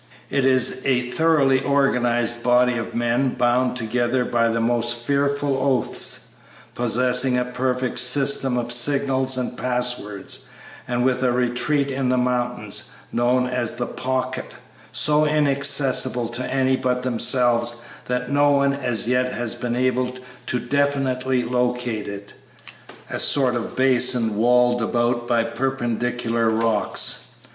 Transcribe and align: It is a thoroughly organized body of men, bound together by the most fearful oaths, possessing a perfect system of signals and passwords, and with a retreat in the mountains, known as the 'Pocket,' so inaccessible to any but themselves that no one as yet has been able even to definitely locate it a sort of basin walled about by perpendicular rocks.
It 0.31 0.45
is 0.45 0.81
a 0.83 1.11
thoroughly 1.11 1.59
organized 1.61 2.41
body 2.41 2.75
of 2.75 2.95
men, 2.95 3.35
bound 3.35 3.75
together 3.75 4.25
by 4.25 4.47
the 4.49 4.59
most 4.59 4.97
fearful 5.05 5.55
oaths, 5.55 6.31
possessing 6.73 7.37
a 7.37 7.45
perfect 7.45 7.99
system 7.99 8.57
of 8.57 8.71
signals 8.71 9.37
and 9.37 9.55
passwords, 9.55 10.47
and 10.87 11.05
with 11.05 11.21
a 11.21 11.31
retreat 11.31 11.91
in 11.91 12.09
the 12.09 12.17
mountains, 12.17 12.89
known 13.11 13.45
as 13.45 13.75
the 13.75 13.85
'Pocket,' 13.85 14.55
so 14.91 15.23
inaccessible 15.23 16.29
to 16.29 16.51
any 16.51 16.75
but 16.75 17.03
themselves 17.03 17.83
that 18.05 18.31
no 18.31 18.49
one 18.53 18.73
as 18.73 19.07
yet 19.07 19.31
has 19.31 19.53
been 19.53 19.75
able 19.75 20.07
even 20.07 20.21
to 20.47 20.57
definitely 20.59 21.43
locate 21.43 22.07
it 22.07 22.33
a 23.11 23.19
sort 23.19 23.53
of 23.55 23.75
basin 23.75 24.35
walled 24.35 24.81
about 24.81 25.27
by 25.27 25.43
perpendicular 25.43 26.49
rocks. 26.49 27.33